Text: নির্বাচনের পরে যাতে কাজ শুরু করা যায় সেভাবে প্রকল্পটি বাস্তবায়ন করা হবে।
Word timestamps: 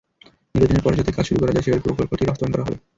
নির্বাচনের 0.55 0.83
পরে 0.83 0.97
যাতে 0.99 1.11
কাজ 1.13 1.25
শুরু 1.27 1.39
করা 1.41 1.53
যায় 1.53 1.65
সেভাবে 1.65 1.85
প্রকল্পটি 1.87 2.23
বাস্তবায়ন 2.25 2.53
করা 2.53 2.65
হবে। 2.65 2.75